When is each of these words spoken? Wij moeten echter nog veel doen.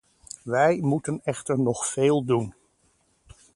Wij 0.43 0.77
moeten 0.81 1.21
echter 1.23 1.59
nog 1.59 1.87
veel 1.87 2.23
doen. 2.25 2.53